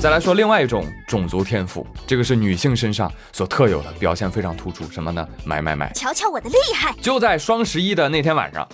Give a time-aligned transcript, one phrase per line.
[0.00, 4.90] 再来说另外一种种族天赋，这个是女性身上所特有的，表现非常突出。
[4.90, 5.28] 什么呢？
[5.44, 5.92] 买买买！
[5.92, 6.94] 瞧瞧我的厉害！
[7.02, 8.66] 就在双十一的那天晚上，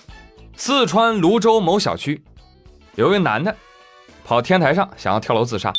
[0.55, 2.23] 四川泸州某小区，
[2.95, 3.53] 有一个男的
[4.23, 5.73] 跑天台上想要跳楼自杀。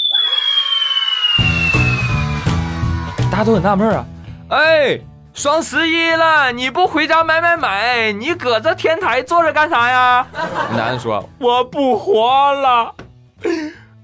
[3.32, 4.04] 大家都很纳闷啊，
[4.50, 5.00] 哎，
[5.32, 10.26] 双十一了，你不回家买买买，你搁这天台坐着干啥呀？
[10.76, 12.94] 男的说：“我不活了。”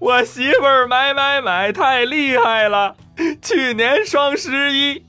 [0.05, 2.95] 我媳妇儿买买买太厉害了，
[3.41, 5.03] 去年双十一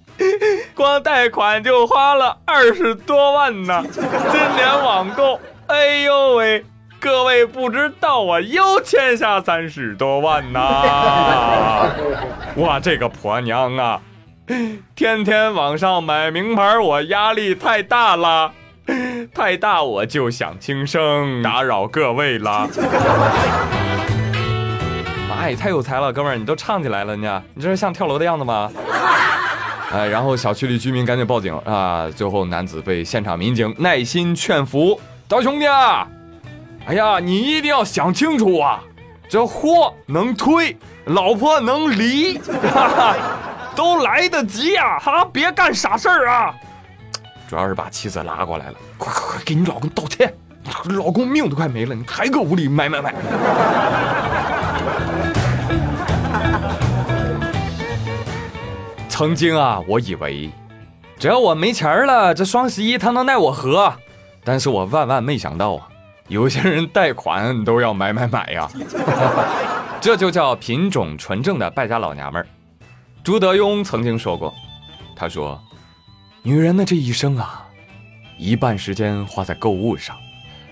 [0.73, 3.83] 光贷款就花了二十多万呢。
[3.91, 6.63] 今年网购，哎呦喂，
[6.97, 11.91] 各位不知道啊，又欠下三十多万呐！
[12.55, 14.01] 哇，这个婆娘啊，
[14.95, 18.53] 天天网上买名牌，我压力太大了，
[19.33, 22.69] 太大我就想轻生打扰各位了。
[25.45, 27.43] 哎，太有才了，哥们儿，你都唱起来了呢！
[27.53, 28.71] 你这是像跳楼的样子吗？
[29.93, 32.09] 哎，然后小区里居民赶紧报警啊！
[32.15, 38.81] 最后男子被现场民警耐心劝服：“大兄弟，哎呀，你一定要想清楚啊！
[39.29, 42.41] 这货能退，老婆能离，
[43.75, 44.97] 都来得及呀！
[44.97, 46.55] 哈，别干傻事儿啊！
[47.47, 50.33] 主要是把妻子拉过来了，快快快，给你老公道歉！
[50.85, 53.13] 老公命都快没了，你还搁屋里买买买！”
[59.17, 60.51] 曾经啊，我以为
[61.17, 63.93] 只要我没钱了，这双十一他能奈我何？
[64.43, 65.87] 但是我万万没想到啊，
[66.27, 68.69] 有些人贷款都要买买买呀！
[70.01, 72.47] 这就叫品种纯正的败家老娘们儿。
[73.23, 74.53] 朱德庸曾经说过，
[75.15, 75.57] 他说
[76.43, 77.65] ：“女人的这一生啊，
[78.37, 80.13] 一半时间花在购物上，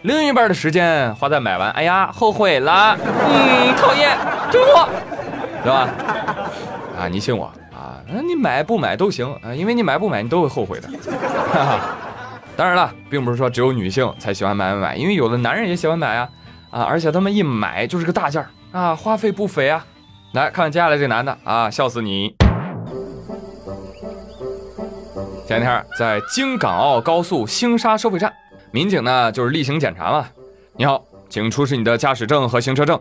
[0.02, 4.18] 另一半的时间花在买完，哎呀，后悔了，嗯，讨厌，
[4.52, 4.90] 退货，
[5.64, 5.88] 对吧？
[7.00, 7.50] 啊，你信我。”
[8.14, 10.90] 那你买不买都行啊，因为你买不买你都会后悔的。
[12.56, 16.30] 当然了，并不是说只有女性才喜欢买买买，因为有的男人也喜欢买啊
[16.70, 16.84] 啊！
[16.84, 19.84] 而且他们一买就是个大件儿啊，花费不菲啊。
[20.34, 22.36] 来看接下来这男的啊，笑死你！
[25.48, 28.32] 前天在京港澳高速星沙收费站，
[28.72, 30.28] 民警呢就是例行检查嘛。
[30.76, 33.00] 你好，请出示你的驾驶证和行车证。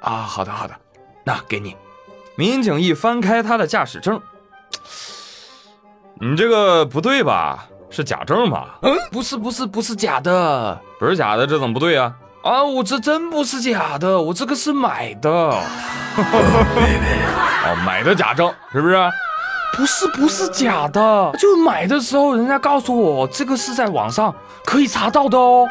[0.00, 0.74] 啊，好的好的，
[1.24, 1.76] 那给你。
[2.38, 4.20] 民警一翻开他的驾驶证，
[6.20, 7.66] 你这个不对吧？
[7.90, 8.78] 是假证吧？
[8.82, 12.14] 嗯，不是，不是，不是假的，不是假的，这怎么不对啊？
[12.44, 15.28] 啊，我这真不是假的，我这个是买的。
[16.14, 18.96] 哦，买的假证是不是？
[19.76, 24.32] 不是，不是假的，就买的时候人家告诉我这个是在网上
[24.64, 25.68] 可以查到的哦。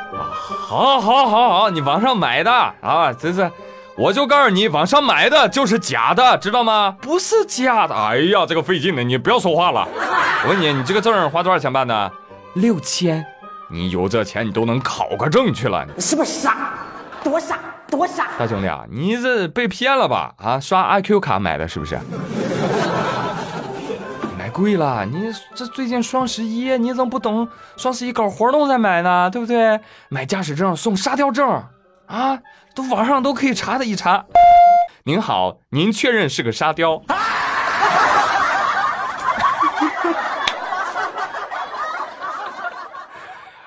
[0.67, 3.49] 好，好，好，好，你网上买的啊，这是。
[3.97, 6.95] 我就告诉你，网上买的就是假的，知道吗？
[7.01, 7.95] 不是假的。
[7.95, 9.87] 哎呀，这个费劲的，你不要说话了。
[10.45, 12.11] 我问你，你这个证花多少钱办的？
[12.53, 13.25] 六千。
[13.71, 15.83] 你有这钱，你都能考个证去了。
[15.95, 16.77] 你是不是傻？
[17.23, 17.57] 多傻，
[17.89, 18.27] 多傻！
[18.37, 20.31] 大兄弟啊，你这被骗了吧？
[20.37, 21.97] 啊，刷阿 Q 卡买的是不是？
[24.37, 25.03] 买贵了。
[25.05, 29.27] 你这最近双十一，你怎么不懂双十一搞活动再买呢？
[29.31, 29.79] 对不对？
[30.09, 31.49] 买驾驶证送沙雕证
[32.05, 32.37] 啊。
[32.77, 34.23] 都网上都可以查的一查。
[35.05, 37.01] 您好，您确认是个沙雕？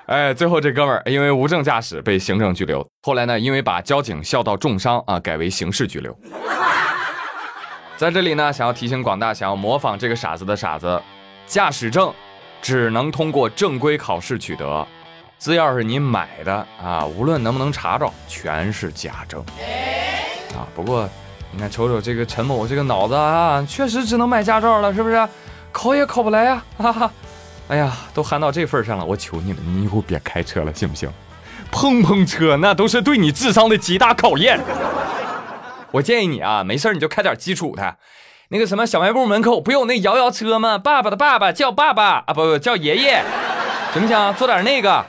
[0.06, 6.16] 哎，最后这哥们儿因为无证驾驶被行政拘留，后来呢，因为把交警笑到重伤啊，改为刑事拘留。
[7.96, 11.02] 在这里呢，想要提醒广大想要模仿这个傻子的傻子，
[11.46, 12.14] 驾驶证
[12.62, 14.86] 只能通过正规考试取得。
[15.40, 19.42] 只要是你买的啊，无论能不能查着，全是假证
[20.54, 20.68] 啊。
[20.74, 21.08] 不过，
[21.50, 25.26] 你看，瞅瞅这个陈某这个脑子啊，确实只能买驾照了，是不是？
[25.72, 26.62] 考也考不来呀！
[26.76, 27.10] 哈哈，
[27.68, 31.08] 哎呀，都喊到这份上了，我求你了，你以后别开车了，行不行？
[31.70, 34.60] 碰碰车那都是对你智商的极大考验。
[35.90, 37.96] 我建议你啊，没事你就开点基础的。
[38.48, 40.76] 那个什么小卖部门口不有那摇摇车吗？
[40.76, 43.24] 爸爸的爸爸叫爸爸啊，不不叫爷爷，
[43.94, 44.34] 行不行？
[44.34, 45.02] 做点那个。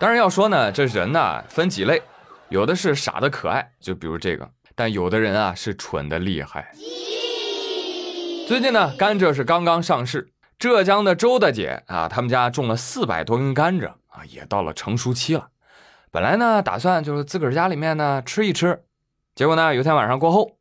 [0.00, 2.02] 当然要说呢，这人呢分几类，
[2.48, 6.72] 有的是傻的可爱，就比如这个；但有的人啊是蠢的厉害。
[8.48, 15.48] 最近呢，甘蔗是刚刚上市，浙江的周大姐啊，他们家种了四百多根甘蔗啊，也到了成熟期了。
[16.10, 18.82] 本来呢，打算就是自个儿家里面呢吃一吃，
[19.34, 20.56] 结果呢，有天晚上过后，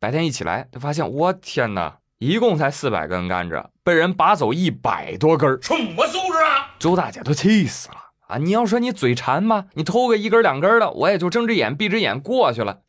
[0.00, 6.74] 白天一起来，就发现我天哪，一共才四百根甘蔗，被人拔走一百多根，什么素质啊！
[6.78, 7.96] 周大姐都气死了。
[8.28, 9.64] 啊，你要说你嘴馋吧？
[9.72, 12.80] 你偷个一根两根的，我也就睁只眼闭只眼过去了。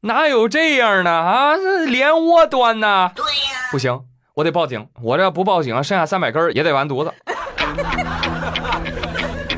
[0.00, 1.56] 哪有这样的啊？
[1.56, 3.12] 这连窝端呐？
[3.14, 4.00] 对呀，不行，
[4.34, 4.84] 我得报警。
[5.00, 7.14] 我这不报警，剩下三百根也得完犊子。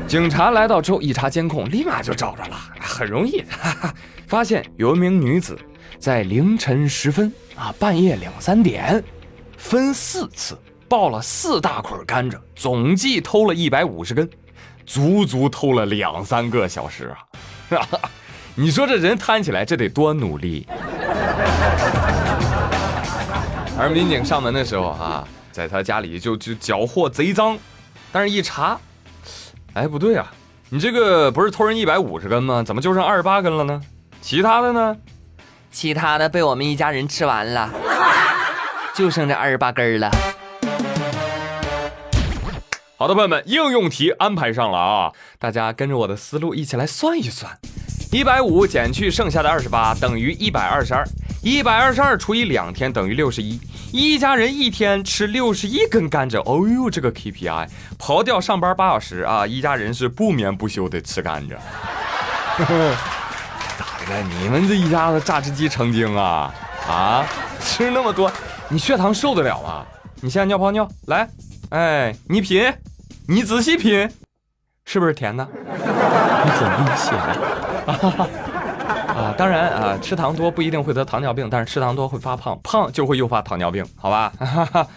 [0.07, 3.93] 警察来到之后一查监控，立马就找着了，很容易，哈哈，
[4.27, 5.57] 发现有一名女子
[5.97, 9.03] 在凌晨时分啊，半夜两三点，
[9.57, 10.55] 分四次
[10.87, 14.29] 抱了四大捆甘蔗，总计偷了一百五十根，
[14.85, 17.13] 足足偷了两三个小时
[17.69, 17.87] 啊！
[18.55, 20.67] 你说这人摊起来这得多努力？
[23.79, 27.57] 而民警上门的时候啊，在他家里就就缴获贼赃，
[28.11, 28.77] 但是一查。
[29.73, 30.29] 哎，不对啊，
[30.69, 32.61] 你这个不是偷人一百五十根吗？
[32.61, 33.81] 怎么就剩二十八根了呢？
[34.21, 34.97] 其他的呢？
[35.71, 37.69] 其他的被我们一家人吃完了，
[38.93, 40.11] 就剩这二十八根了。
[43.01, 47.51] 好的，朋友们，应用题安排上了啊，大家跟着我的思路一起来算一算，
[48.11, 51.03] 一百五减去剩下的二十八等于一百二十二，
[51.41, 53.59] 一百二十二除以两天等于六十一。
[53.91, 57.67] 一家人一天吃六十一根甘蔗，哦呦，这个 KPI
[57.97, 61.55] 刨掉上班八小时啊，一家人是不眠不休的吃甘蔗。
[63.79, 64.27] 咋的了？
[64.39, 66.53] 你们这一家子榨汁机成精啊？
[66.87, 67.25] 啊，
[67.61, 68.31] 吃那么多，
[68.69, 69.83] 你血糖受得了吗？
[70.21, 71.27] 你现在尿泡尿来，
[71.71, 72.71] 哎，你品，
[73.27, 74.09] 你仔细品，
[74.85, 75.47] 是不是甜的？
[75.53, 77.13] 你很危险
[77.85, 78.27] 啊！
[79.15, 84.31] 啊，当然啊，吃糖多不一定会得糖尿病，但是吃糖多会发胖，胖就会诱发糖尿病，好吧？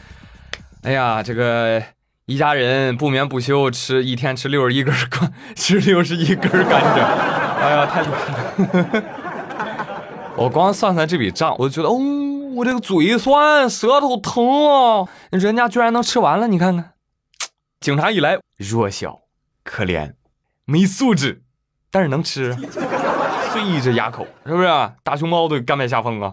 [0.82, 1.82] 哎呀，这个
[2.26, 7.04] 一家人不眠不休吃，一天吃六十一根甘，吃六十一根甘蔗，
[7.60, 9.02] 哎呀，太厉害了！
[10.36, 11.98] 我光算算这笔账，我就觉得，哦，
[12.56, 15.06] 我这个嘴酸，舌头疼啊！
[15.30, 16.93] 人家居然能吃完了，你看看。
[17.84, 19.20] 警察一来，弱小、
[19.62, 20.14] 可怜、
[20.64, 21.42] 没素质，
[21.90, 22.56] 但是能吃。
[23.52, 24.68] 对着牙口，是不是
[25.02, 26.32] 大熊猫都甘拜下风啊？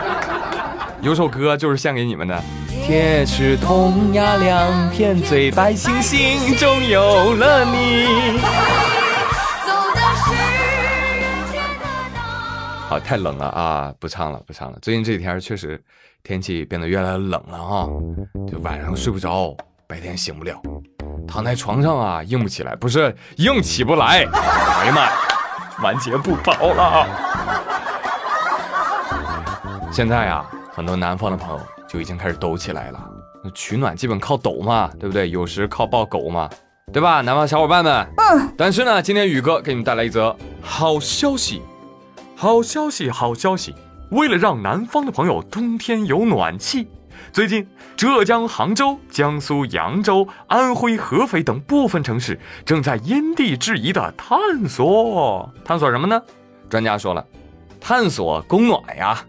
[1.00, 2.38] 有首歌就是献给你们的。
[2.68, 8.38] 铁齿铜牙两片嘴，百姓心中有了你。
[12.90, 13.94] 好，太冷了啊！
[13.98, 14.78] 不唱了，不唱了。
[14.82, 15.82] 最近这几天确实
[16.22, 17.88] 天气变得越来越冷了啊，
[18.46, 19.56] 就晚上睡不着，
[19.90, 20.54] 白天醒不了，
[21.26, 24.24] 躺在床上啊硬不起来，不是硬起不来。
[24.32, 25.10] 哎呀妈呀！
[25.82, 27.06] 完结不保了。
[29.90, 33.04] 现在啊，很多南方的朋友就已经开始抖起来了。
[33.52, 35.28] 取暖基本靠抖嘛，对不对？
[35.28, 36.48] 有时靠抱狗嘛，
[36.92, 37.20] 对吧？
[37.20, 38.06] 南方小伙伴们。
[38.16, 38.54] 嗯。
[38.56, 41.60] 但是呢，今天宇哥给你们带来一则好消息，
[42.36, 43.74] 好消息，好消息！
[44.12, 46.86] 为了让南方的朋友冬天有暖气。
[47.32, 54.38] 最近，浙江杭州、江苏扬州、安徽合肥等部分城市正在因地制宜的探
[54.68, 56.20] 索，探索什么呢？
[56.68, 57.24] 专家说了，
[57.80, 59.24] 探索供暖呀。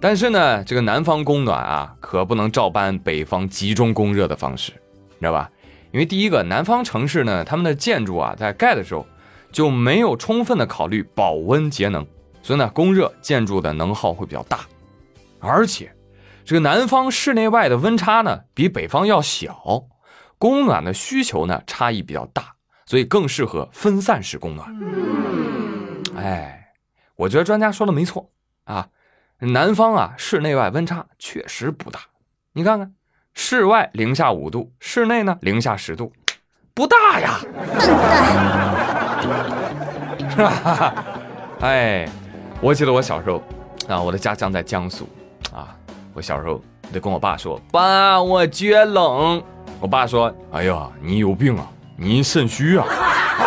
[0.00, 4.72] 但是呢，这个南方供暖啊，可不能照搬北方集中供热的方式，
[5.10, 5.50] 你知道吧？
[5.92, 9.06] 因为第一个，南方城市呢，他们的建筑啊，在盖的时候
[9.52, 12.06] 就没有充分的考虑保温节能，
[12.42, 14.60] 所以呢，供热建筑的能耗会比较大，
[15.38, 15.92] 而且。
[16.44, 19.84] 这个南方室内外的温差呢，比北方要小，
[20.38, 22.54] 供暖的需求呢差异比较大，
[22.84, 24.68] 所以更适合分散式供暖。
[26.16, 26.72] 哎，
[27.16, 28.30] 我觉得专家说的没错
[28.64, 28.88] 啊，
[29.38, 32.00] 南方啊室内外温差确实不大。
[32.52, 32.92] 你看看，
[33.34, 36.12] 室外零下五度，室内呢零下十度，
[36.74, 37.40] 不大呀。
[37.42, 37.86] 笨
[40.26, 40.94] 蛋，是吧？
[41.60, 42.08] 哎，
[42.60, 43.42] 我记得我小时候
[43.88, 45.08] 啊，我的家乡在江苏
[45.54, 45.74] 啊。
[46.14, 46.60] 我小时候
[46.92, 49.42] 得跟我爸说：“爸，我觉冷。”
[49.80, 51.66] 我爸说：“哎呀，你有病啊，
[51.96, 52.86] 你肾虚啊！
[52.86, 53.44] 啊，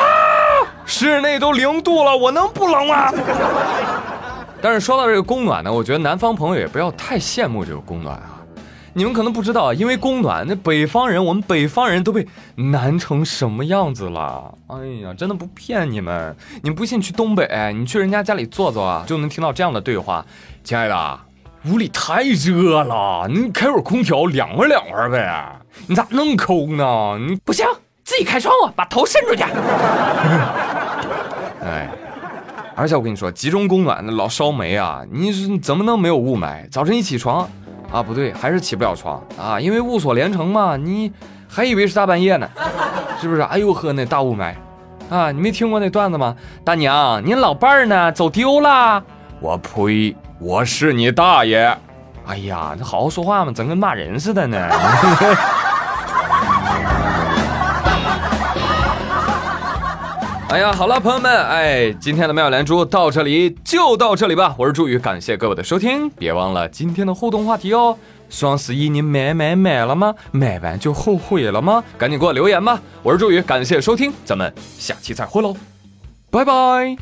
[0.86, 3.12] 室内都零度了，我能不冷吗？”
[4.62, 8.32] 但是说到这个供暖呢，我觉得南方朋友也不要太羡慕这个供暖啊。
[8.98, 14.54] 你们可能不知道，因为供暖，那北方人，我们北方人都被难成什么样子了。
[14.68, 20.26] 哎呀，真的不骗你们，你们不信去东北，你去人家家里坐坐啊，就能听到这样的对话
[20.64, 21.20] ：“亲爱的。”
[21.68, 25.60] 屋里太热了，你开会空调凉快凉快呗。
[25.88, 27.18] 你咋那么抠呢？
[27.20, 27.66] 你不行，
[28.04, 29.42] 自己开窗户，把头伸出去。
[31.64, 31.90] 哎，
[32.76, 36.70] 而且我跟你说，集中供暖的老烧煤啊，你怎么能没有雾霾？
[36.70, 37.50] 早晨一起床
[37.92, 41.12] 啊，不对，还是起不了床啊，因为雾锁连城嘛，你
[41.48, 42.48] 还以为是大半夜呢，
[43.20, 43.42] 是不是？
[43.42, 44.54] 哎呦呵，那大雾霾
[45.10, 46.36] 啊，你没听过那段子吗？
[46.64, 48.12] 大娘，您老伴儿呢？
[48.12, 49.04] 走丢了？
[49.40, 50.16] 我呸！
[50.40, 51.78] 我是你大爷！
[52.26, 54.58] 哎呀，你好好说话嘛，整跟骂人似的呢。
[60.50, 64.56] 哎呀，好了，朋友们，哎，今天的妙连珠到这里就到这里吧。
[64.58, 67.98] 我是朱宇，感谢各位的收听，别忘了今天的互动话题哦。
[68.30, 70.14] 双十一你买买买了吗？
[70.32, 71.84] 买完就后悔了吗？
[71.98, 72.80] 赶紧给我留言吧。
[73.04, 75.56] 我是朱宇，感谢收听，咱们下期再会喽，
[76.32, 76.96] 拜拜。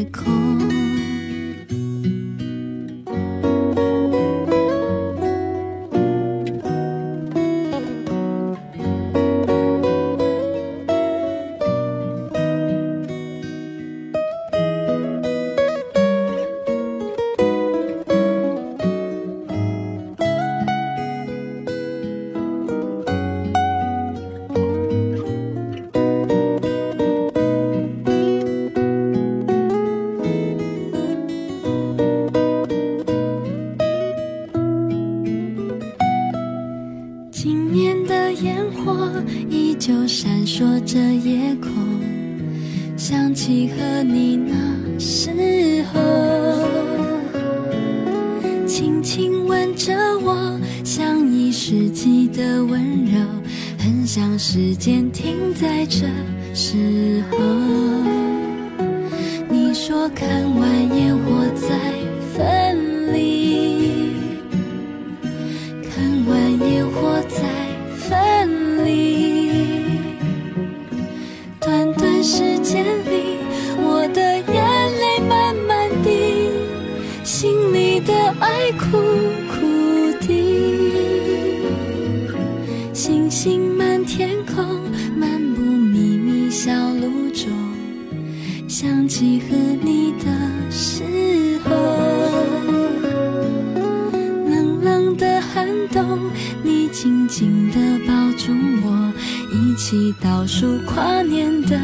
[0.00, 0.39] 夜空。
[54.42, 56.06] 时间停在这
[56.54, 57.36] 时候。
[59.50, 60.26] 你说看
[60.58, 61.68] 完烟火再
[62.32, 64.14] 分离。
[65.84, 67.42] 看完烟火再
[67.98, 69.50] 分离，
[71.60, 73.36] 短短时间里，
[73.76, 74.54] 我的眼
[75.00, 76.48] 泪慢慢滴，
[77.24, 78.86] 心里的爱苦
[79.50, 80.28] 苦的。
[82.94, 83.69] 星星
[88.82, 91.04] 想起和你的时
[91.64, 91.70] 候。
[94.48, 96.18] 冷冷的寒冬，
[96.62, 99.12] 你紧紧地抱住我，
[99.52, 101.76] 一起倒数跨年的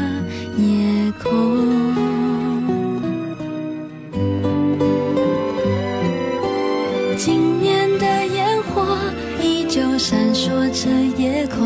[0.57, 1.93] 夜空。
[7.15, 8.97] 今年的烟火
[9.39, 11.63] 依旧闪烁着夜空，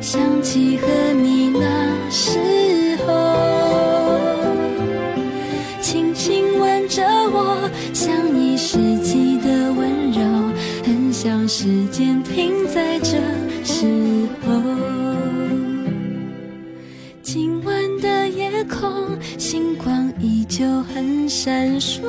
[0.00, 3.25] 想起和你那时候。
[11.96, 13.16] 间停在这
[13.64, 13.86] 时
[14.44, 14.52] 候。
[17.22, 22.02] 今晚的夜空，星光依旧很闪烁，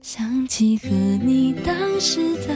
[0.00, 0.88] 想起和
[1.22, 2.51] 你当时的